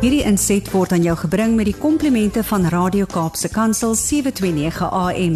[0.00, 5.34] Hierdie inset word aan jou gebring met die komplimente van Radio Kaapse Kansel 729 AM.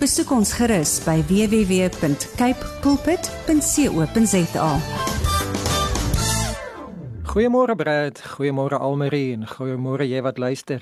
[0.00, 4.70] Besoek ons gerus by www.cape pulpit.co.za.
[7.28, 10.80] Goeiemôre Brad, goeiemôre Almarie en goeiemôre jy wat luister.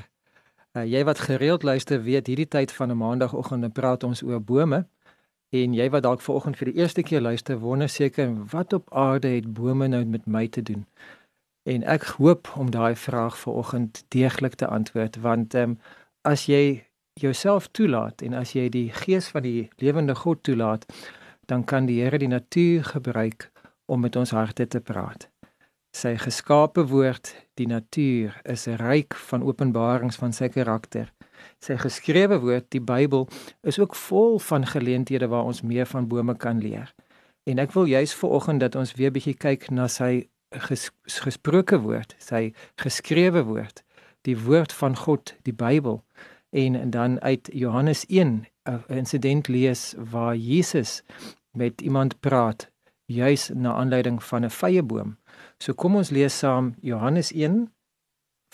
[0.70, 4.86] Uh, jy wat gereeld luister, weet hierdie tyd van 'n maandagooggend praat ons oor bome.
[5.50, 9.28] En jy wat dalk vanoggend vir die eerste keer luister, wonder seker wat op aarde
[9.28, 10.86] het bome nou met my te doen?
[11.64, 15.78] En ek hoop om daai vraag vanoggend deeglik te antwoord want ehm um,
[16.24, 16.84] as jy
[17.20, 20.86] jouself toelaat en as jy die gees van die lewende God toelaat,
[21.46, 23.50] dan kan die Here die natuur gebruik
[23.86, 25.28] om met ons harte te praat.
[25.94, 31.12] Sy geskape woord, die natuur, is ryk van openbarings van sy karakter.
[31.62, 33.28] Sy geskrewe woord, die Bybel,
[33.62, 36.90] is ook vol van geleenthede waar ons meer van bome kan leer.
[37.46, 40.26] En ek wil juis viroggend dat ons weer bietjie kyk na sy
[40.68, 43.84] ges, gesproke woord, sy geskrewe woord,
[44.22, 46.04] die woord van God, die Bybel.
[46.54, 51.02] En, en dan uit Johannes 1 'n insident lees waar Jesus
[51.50, 52.70] met iemand praat
[53.04, 55.18] juis na aanleiding van 'n vyeboom.
[55.58, 57.74] So kom ons lees saam Johannes 1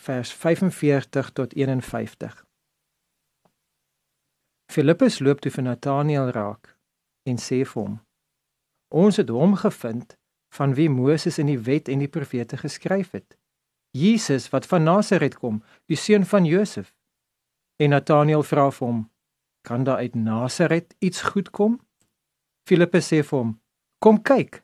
[0.01, 2.45] vers 45 tot 51.
[4.73, 6.77] Filippus loop toe vir Nathanael raak
[7.23, 8.01] en sê vir hom:
[8.89, 10.17] Ons het hom gevind
[10.51, 13.39] van wie Moses in die wet en die profete geskryf het.
[13.91, 16.95] Jesus wat van Nasaret kom, die seun van Josef.
[17.77, 19.11] En Nathanael vra vir hom:
[19.67, 21.81] "Kan daar uit Nasaret iets goed kom?"
[22.67, 23.61] Filippus sê vir hom:
[23.99, 24.63] "Kom kyk."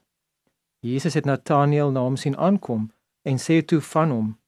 [0.79, 4.39] Jesus het Nathanael na hom sien aankom en sê toe van hom: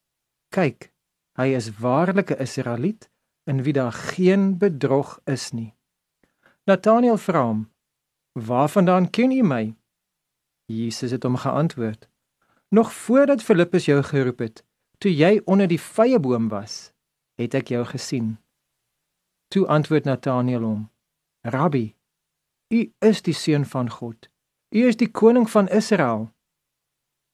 [0.50, 0.92] "Kyk,
[1.40, 3.10] hy is waarlik 'n Israeliet
[3.44, 5.74] in wie daar geen bedrog is nie."
[6.66, 7.72] Nathanael vra hom:
[8.34, 9.79] "Waarvandaan ken u my?"
[10.70, 12.10] Jesus het hom geantwoord:
[12.70, 14.64] Nog voordat Filippus jou geroep het,
[14.98, 16.92] toe jy onder die vyeboom was,
[17.36, 18.38] het ek jou gesien.
[19.50, 20.90] Toe antwoord Nathanael hom:
[21.42, 21.96] Rabbi,
[22.70, 24.30] u is die seun van God.
[24.70, 26.30] U is die koning van Israel.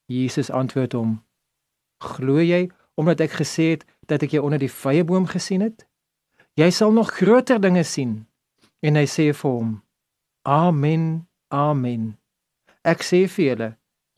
[0.05, 1.19] Jesus antwoord hom:
[1.99, 5.83] Glo jy omdat ek gesê het dat ek jou onder die vyeboom gesien het?
[6.55, 8.21] Jy sal nog groter dinge sien.
[8.79, 9.81] En hy sê vir hom:
[10.47, 11.27] Amen.
[11.51, 12.15] Amen.
[12.85, 13.69] Ek sê vir julle,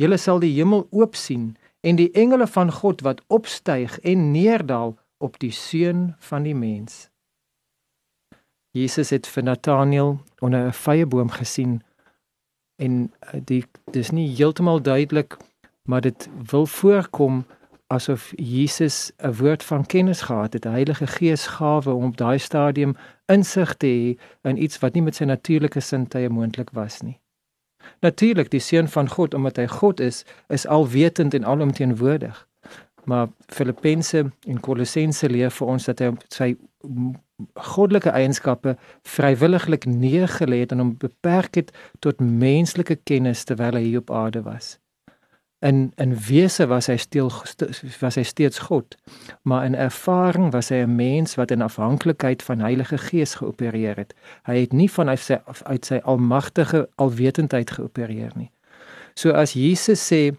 [0.01, 1.55] julle sal die hemel oop sien
[1.88, 7.07] en die engele van God wat opstyg en neerdal op die seun van die mens.
[8.75, 11.81] Jesus het vir Nathanael onder 'n vyeboom gesien
[12.75, 15.38] en eh, die dis nie heeltemal duidelik
[15.88, 17.45] maar dit wil voorkom
[17.88, 22.38] asof Jesus 'n woord van kennis gehad het, 'n Heilige Gees gawe om op daai
[22.38, 22.95] stadium
[23.25, 27.19] insig te hê in iets wat nie met sy natuurlike sintuie moontlik was nie.
[28.02, 32.48] Natuurlik die seun van God omdat hy God is, is alwetend en alomteenwoordig.
[33.08, 36.50] Maar Filippense en Kolossense leer vir ons dat hy sy
[37.53, 38.76] goddelike eienskappe
[39.08, 41.72] vrywilliglik neergelê het en hom beperk het
[42.03, 44.78] tot menslike kennis terwyl hy hier op aarde was.
[45.59, 47.31] In in wese was hy stil
[48.00, 48.95] was hy steeds God,
[49.41, 54.13] maar in ervaring was hy 'n mens wat in afhanklikheid van Heilige Gees geopereer het.
[54.44, 58.51] Hy het nie vanuit sy uit sy almagtige alwetendheid geopereer nie.
[59.13, 60.38] So as Jesus sê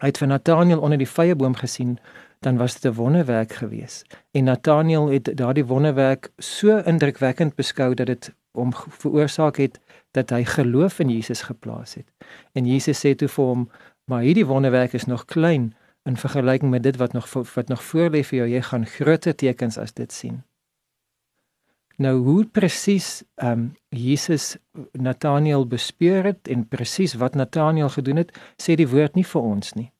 [0.00, 1.98] hy het vir Nathanael onder die vyeboom gesien,
[2.40, 4.06] dan was dit 'n wonderwerk geweest.
[4.30, 9.78] En Nathanael het daardie wonderwerk so indrukwekkend beskou dat dit hom veroorsaak het
[10.10, 12.06] dat hy geloof in Jesus geplaas het.
[12.52, 13.70] En Jesus sê toe vir hom
[14.10, 18.24] Maar hierdie wonderwerk is nog klein in vergelyking met dit wat nog wat nog voorlê
[18.26, 18.48] vir jou.
[18.48, 20.42] Jy gaan groter tekens as dit sien.
[21.96, 24.56] Nou hoe presies ehm um, Jesus
[24.92, 29.72] Nathanael bespeur het en presies wat Nathanael gedoen het, sê die woord nie vir ons
[29.78, 29.92] nie.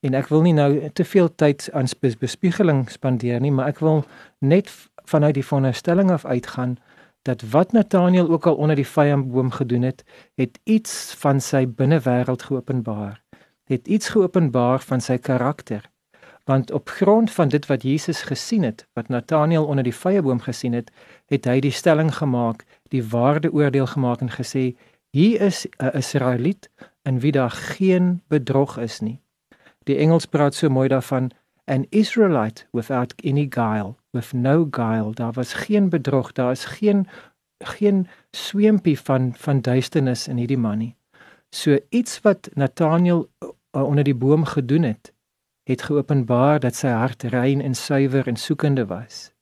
[0.00, 1.90] En ek wil nie nou te veel tyd aan
[2.20, 4.04] bespiegeling spandeer nie, maar ek wil
[4.38, 4.70] net
[5.10, 6.78] vanuit die veronderstelling af uitgaan
[7.22, 10.04] dat wat Nathanael ook al onder die vyandboom gedoen het,
[10.34, 13.24] het iets van sy binnewêreld geopenbaar
[13.66, 15.90] het iets geopenbaar van sy karakter.
[16.44, 20.72] Want op grond van dit wat Jesus gesien het, wat Nathanael onder die vyeboom gesien
[20.72, 20.90] het,
[21.26, 22.64] het hy die stelling gemaak,
[22.94, 24.76] die waardeoordeel gemaak en gesê:
[25.10, 26.70] "Hier is 'n Israeliet
[27.02, 29.20] in wie daar geen bedrog is nie."
[29.84, 31.30] Die Engels praat so mooi daarvan
[31.64, 35.14] an Israelite without any guile, with no guile.
[35.14, 37.06] Daar was geen bedrog, daar is geen
[37.58, 40.96] geen sweempie van van duisternis in hierdie man nie.
[41.50, 43.28] So iets wat Nathanael
[43.84, 45.12] onder die boom gedoen het,
[45.62, 49.32] het geopenbaar dat sy hart rein en suiwer en soekende was.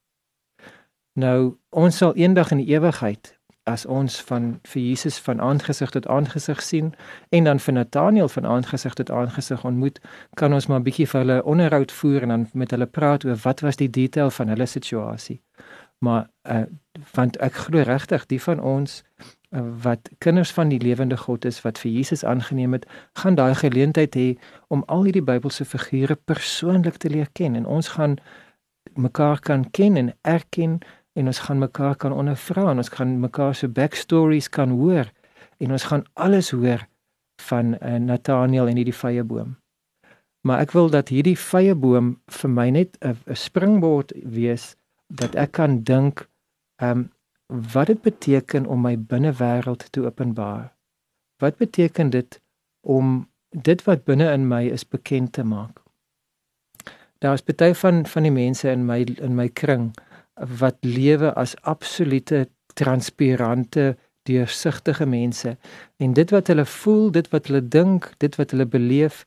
[1.12, 6.06] Nou, ons sal eendag in die ewigheid as ons van vir Jesus van aangesig tot
[6.06, 6.90] aangesig sien
[7.28, 10.00] en dan vir Nathaniel van aangesig tot aangesig ontmoet,
[10.36, 13.36] kan ons maar 'n bietjie vir hulle onderhoud voer en dan met hulle praat oor
[13.36, 15.42] wat was die detail van hulle situasie.
[15.98, 16.62] Maar uh,
[17.14, 19.02] want ek glo regtig die van ons
[19.60, 24.14] wat kinders van die lewende God is wat vir Jesus aangeneem het, gaan daai geleentheid
[24.18, 24.34] hê
[24.68, 28.18] om al hierdie Bybelse figure persoonlik te leer ken en ons gaan
[28.94, 30.80] mekaar kan ken en erken
[31.14, 35.10] en ons gaan mekaar kan ondervra en ons gaan mekaar se backstories kan hoor
[35.58, 36.86] en ons gaan alles hoor
[37.46, 39.56] van uh, Nathaniel en hierdie vrye boom.
[40.44, 44.74] Maar ek wil dat hierdie vrye boom vir my net 'n springbord wees
[45.08, 46.28] dat ek kan dink
[46.82, 47.13] ehm um,
[47.46, 50.72] wat dit beteken om my binnewêreld te openbaar.
[51.36, 52.40] Wat beteken dit
[52.80, 55.82] om dit wat binne in my is bekend te maak?
[57.18, 59.92] Daar is baie van van die mense in my in my kring
[60.34, 65.56] wat lewe as absolute transparante deursigtige mense
[65.96, 69.24] en dit wat hulle voel, dit wat hulle dink, dit wat hulle beleef,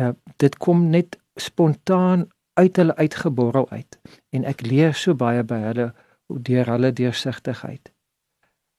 [0.00, 3.98] uh, dit kom net spontaan uit hulle uitgeborrel uit
[4.30, 5.90] en ek leer so baie by hulle
[6.38, 7.92] deur hulle deursigtigheid.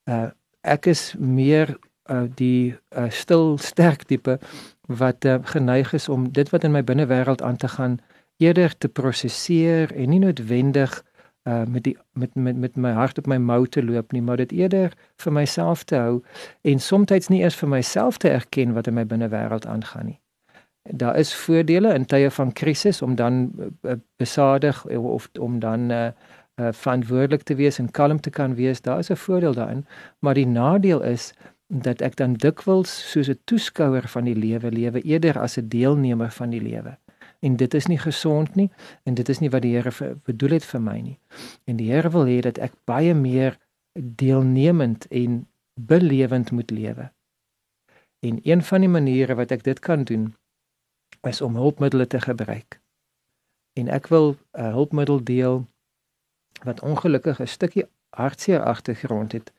[0.10, 0.30] Uh
[0.62, 4.38] ek is meer uh die uh, stil sterk tipe
[4.86, 8.00] wat uh, geneig is om dit wat in my binnewêreld aan te gaan
[8.38, 11.04] eerder te prosesseer en nie noodwendig
[11.50, 14.38] uh met die met met met my hart op my mou te loop nie, maar
[14.38, 14.94] dit eerder
[15.24, 16.24] vir myself te hou
[16.62, 20.20] en soms nie eers vir myself te erken wat in my binnewêreld aangaan nie.
[20.84, 23.52] Daar is voordele in tye van krisis om dan
[23.82, 26.08] uh, besadig of om dan uh,
[26.62, 28.82] uh verantwoordelik te wees en kalm te kan wees.
[28.82, 29.86] Daar is 'n voordeel daarin,
[30.20, 31.34] maar die nadeel is
[31.68, 36.32] dat ek dan dikwels soos 'n toeskouer van die lewe lewe eerder as 'n deelnemer
[36.32, 36.98] van die lewe
[37.42, 38.70] en dit is nie gesond nie
[39.04, 41.18] en dit is nie wat die Here bedoel het vir my nie.
[41.66, 43.58] En die Here wil hê dat ek baie meer
[43.98, 45.42] deelnemend en
[45.76, 47.10] belewend moet lewe.
[48.22, 50.30] En een van die maniere wat ek dit kan doen
[51.28, 52.80] is om hulpmiddels te gebruik.
[53.74, 55.68] En ek wil 'n hulpmiddel deel
[56.64, 59.52] wat ongelukkig 'n stukkie hartseer agtergrond het.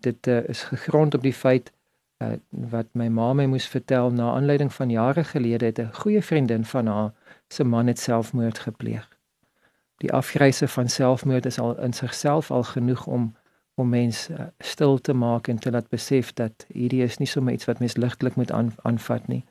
[0.00, 1.72] Dit uh, is gegrond op die feit
[2.22, 6.22] uh, wat my ma my moes vertel na aanleiding van jare gelede het 'n goeie
[6.22, 7.12] vriendin van haar
[7.48, 9.08] se man het selfmoord gepleeg.
[9.96, 13.34] Die afgryse van selfmoord is al in sigself al genoeg om
[13.74, 17.52] om mense uh, stil te maak en te laat besef dat hierdie is nie sommer
[17.52, 19.44] iets wat mens ligtelik moet aan, aanvat nie.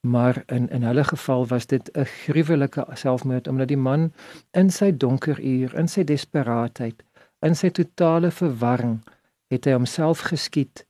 [0.00, 4.12] Maar in in hulle geval was dit 'n gruwelike selfmoord omdat die man
[4.50, 7.04] in sy donker uur, in sy desperaatheid,
[7.38, 9.04] in sy totale verwarring,
[9.46, 10.86] het hy homself geskiet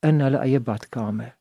[0.00, 1.36] in hulle eie badkamer.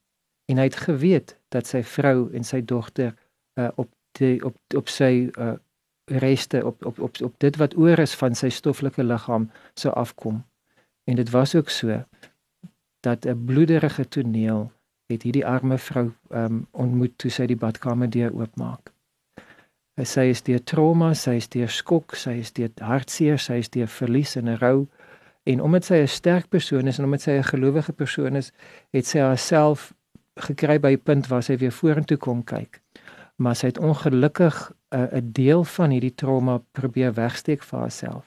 [0.45, 3.13] En hy het geweet dat sy vrou en sy dogter
[3.59, 3.89] uh, op
[4.19, 5.53] die op op sy uh
[6.11, 10.43] reste op op op op dit wat oor is van sy stoffelike liggaam sou afkom.
[11.03, 12.03] En dit was ook so
[12.99, 14.71] dat 'n bloederige toneel
[15.11, 18.91] het hierdie arme vrou um ontmoet toe sy die badkamer deur oopmaak.
[20.01, 23.87] Sy is deur trauma, sy is deur skok, sy is deur hartseer, sy is deur
[23.87, 24.87] verlies en rou
[25.45, 28.51] en omdat sy 'n sterk persoon is en omdat sy 'n gelowige persoon is,
[28.93, 29.93] het sy haarself
[30.37, 32.81] gekry by 'n punt waar sy weer vorentoe kon kyk
[33.41, 38.25] maar sy het ongelukkig eh, 'n uh, deel van hierdie trauma probeer wegsteek vir haarself.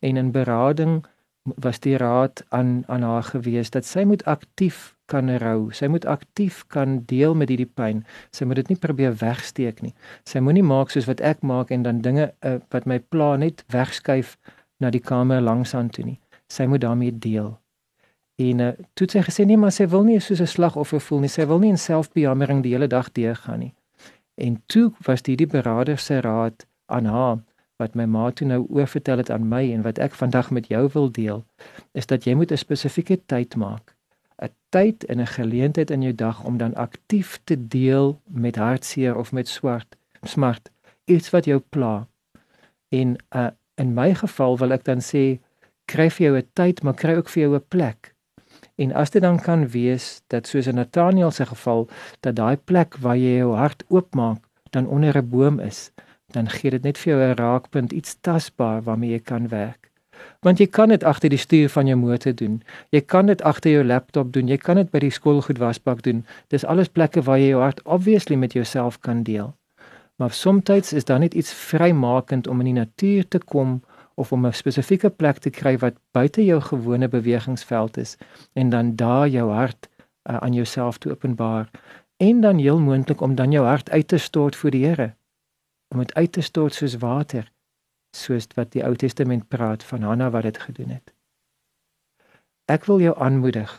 [0.00, 1.04] En in berading
[1.42, 5.70] was die raad aan aan haar gewees dat sy moet aktief kan rou.
[5.72, 8.04] Sy moet aktief kan deel met hierdie pyn.
[8.34, 9.94] Sy moet dit nie probeer wegsteek nie.
[10.28, 13.64] Sy moenie maak soos wat ek maak en dan dinge uh, wat my pla net
[13.74, 14.36] wegskuif
[14.80, 16.18] na die kamer langs aan toe nie.
[16.52, 17.56] Sy moet daarmee deel.
[18.36, 21.32] En uh, toe sy gesê nee, maar sy wil nie soos 'n slagoffer voel nie.
[21.32, 23.74] Sy wil nie in selfbejammering die hele dag deurgaan nie.
[24.36, 27.38] En toe was dit die berader se raad aan haar
[27.80, 30.88] wat my ma toe nou oorvertel het aan my en wat ek vandag met jou
[30.92, 31.44] wil deel,
[31.92, 33.95] is dat jy moet 'n spesifieke tyd maak.
[34.42, 39.16] 'n Tyd en 'n geleentheid in jou dag om dan aktief te deel met hartseer
[39.16, 40.70] of met swart, smart,
[41.04, 42.08] iets wat jou pla.
[42.88, 45.38] En uh, in my geval wil ek dan sê
[45.84, 48.16] kry vir jou 'n tyd, maar kry ook vir jou 'n plek
[48.76, 51.88] En as dit dan kan wees dat soos in Nathaniel se geval
[52.20, 55.90] dat daai plek waar jy jou hart oopmaak dan onder 'n boom is,
[56.26, 59.90] dan gee dit net vir jou 'n raakpunt, iets tasbaar waarmee jy kan werk.
[60.40, 62.62] Want jy kan dit agter die stuur van jou motor doen.
[62.90, 64.48] Jy kan dit agter jou laptop doen.
[64.48, 66.24] Jy kan dit by die skoolgoed wasbak doen.
[66.48, 69.54] Dis alles plekke waar jy jou hart obviously met jouself kan deel.
[70.16, 73.82] Maar soms is daar net iets vrymakend om in die natuur te kom
[74.16, 78.16] of om 'n spesifieke plek te kry wat buite jou gewone bewegingsveld is
[78.52, 79.88] en dan daar jou hart
[80.30, 81.70] uh, aan jouself te openbaar
[82.16, 85.14] en dan heel moontlik om dan jou hart uit te stort voor die Here
[85.88, 87.52] om dit uit te stort soos water
[88.16, 91.12] soos wat die Ou Testament praat van Hanna wat dit gedoen het.
[92.66, 93.72] Ek wil jou aanmoedig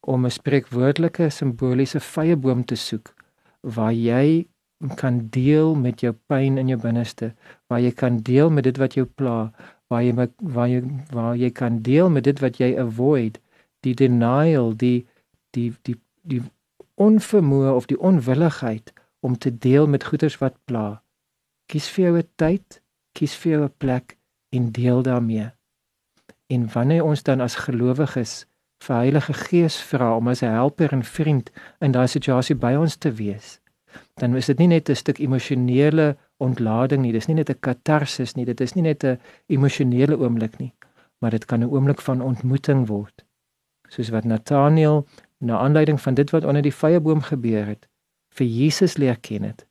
[0.00, 3.14] om 'n spreekwoordelike simboliese vyeboom te soek
[3.60, 4.48] waar jy
[4.96, 7.32] kan deel met jou pyn in jou binneste,
[7.66, 9.52] waar jy kan deel met dit wat jou pla,
[9.88, 13.40] waar jy waar jy waar jy kan deel met dit wat jy avoid,
[13.80, 15.06] die denial, die
[15.50, 16.42] die die die
[16.94, 21.02] onvermoë of die onwilligheid om te deel met goeders wat pla.
[21.66, 22.80] Kies vir jou 'n tyd,
[23.18, 24.16] kies vir jou 'n plek
[24.56, 25.50] en deel daarmee.
[26.46, 28.46] En wanneer ons dan as gelowiges
[28.78, 32.96] vir Heilige Gees vra om as 'n helper en vriend in daai situasie by ons
[32.96, 33.60] te wees,
[34.14, 38.34] dan is dit nie net 'n stuk emosionele ontlading nie, dis nie net 'n katarsis
[38.34, 40.72] nie, dit is nie net 'n emosionele oomblik nie,
[41.20, 43.24] maar dit kan 'n oomblik van ontmoeting word.
[43.88, 45.06] Soos wat Nathaniel
[45.38, 47.88] na aanleiding van dit wat onder die vyeboom gebeur het,
[48.30, 49.66] vir Jesus leer ken het,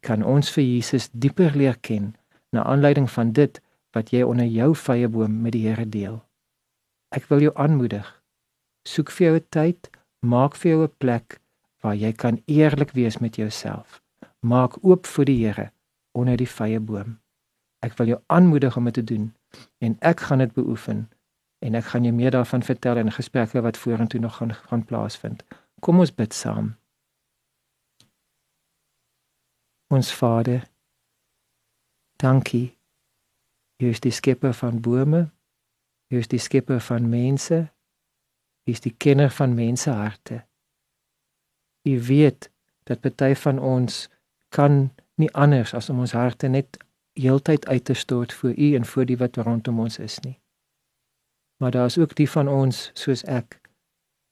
[0.00, 2.14] kan ons vir Jesus dieper leer ken
[2.50, 3.60] na aanleiding van dit
[3.96, 6.22] wat jy onder jou vyeboom met die Here deel.
[7.14, 8.14] Ek wil jou aanmoedig
[8.88, 9.90] soek vir jou 'n tyd,
[10.20, 11.40] maak vir jou 'n plek
[11.82, 14.02] waar jy kan eerlik wees met jouself.
[14.40, 15.70] Maak oop vir die Here
[16.12, 17.20] onder die vrye boom.
[17.80, 19.34] Ek wil jou aanmoedig om dit te doen
[19.78, 21.10] en ek gaan dit beoefen
[21.58, 25.44] en ek gaan jou meer daarvan vertel in gesprekke wat vorentoe nog gaan gaan plaasvind.
[25.80, 26.76] Kom ons bid saam.
[29.88, 30.68] Ons Vader,
[32.22, 32.76] dankie.
[33.78, 35.28] Jy is die skepper van bome.
[36.10, 37.68] Jy is die skepper van mense
[38.68, 40.42] is die kenner van mense harte.
[41.88, 42.50] U weet
[42.84, 44.08] dat party van ons
[44.48, 46.76] kan nie anders as om ons harte net
[47.18, 50.36] heeltyd uit te stort vir u en vir die wat rondom ons is nie.
[51.58, 53.58] Maar daar is ook die van ons soos ek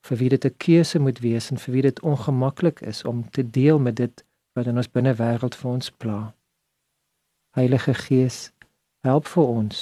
[0.07, 3.49] vir wie dit 'n keuse moet wees en vir wie dit ongemaklik is om te
[3.49, 6.36] deel met dit wat in ons binnewêreld vir ons pla.
[7.57, 8.51] Heilige Gees,
[9.01, 9.77] help vir ons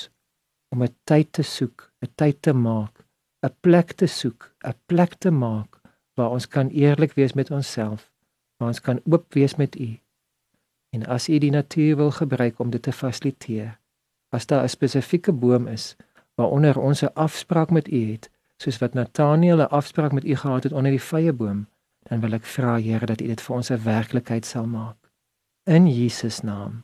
[0.71, 3.03] om 'n tyd te soek, 'n tyd te maak
[3.43, 5.81] 'n plek te soek, 'n plek te maak
[6.15, 8.11] waar ons kan eerlik wees met onsself,
[8.57, 9.99] waar ons kan oop wees met U.
[10.89, 13.79] En as U die natuur wil gebruik om dit te fasiliteer,
[14.29, 15.95] as daar 'n spesifieke boom is
[16.35, 20.63] waaronder ons 'n afspraak met U het, soos wat Nathaniel 'n afspraak met U gehad
[20.63, 21.67] het onder die vrye boom,
[22.03, 25.11] dan wil ek vra Here dat U dit vir ons 'n werklikheid sal maak.
[25.63, 26.83] In Jesus naam.